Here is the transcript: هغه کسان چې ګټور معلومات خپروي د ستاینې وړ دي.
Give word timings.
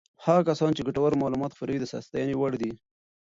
هغه 0.25 0.41
کسان 0.49 0.71
چې 0.75 0.85
ګټور 0.87 1.11
معلومات 1.23 1.51
خپروي 1.53 1.79
د 1.79 1.85
ستاینې 2.07 2.35
وړ 2.37 2.51
دي. 2.61 2.71